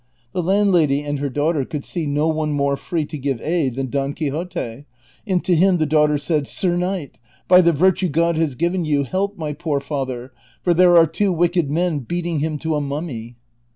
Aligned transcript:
The 0.33 0.41
landlady 0.41 1.03
and 1.03 1.19
her 1.19 1.29
daughter 1.29 1.63
could 1.63 1.85
see 1.85 2.07
no 2.07 2.27
one 2.27 2.53
more 2.53 2.75
free 2.75 3.05
to 3.05 3.19
give 3.19 3.39
aid 3.39 3.75
than 3.75 3.91
Don 3.91 4.13
S80 4.13 4.15
t)ON 4.15 4.15
QUIXOTE. 4.31 4.49
Quixote, 4.49 4.85
and 5.27 5.43
to 5.45 5.55
him 5.55 5.77
the 5.77 5.85
daughter 5.85 6.17
said," 6.17 6.47
Sir 6.47 6.75
knight, 6.75 7.19
by 7.47 7.61
the 7.61 7.71
virtue 7.71 8.09
God 8.09 8.35
has 8.35 8.55
given 8.55 8.83
you, 8.83 9.03
help 9.03 9.37
my 9.37 9.53
poor 9.53 9.79
father, 9.79 10.33
for 10.63 10.73
there 10.73 10.97
are 10.97 11.05
two 11.05 11.31
wicked 11.31 11.69
men 11.69 11.99
beating 11.99 12.39
him 12.39 12.57
to 12.57 12.73
a 12.73 12.81
mummy." 12.81 13.35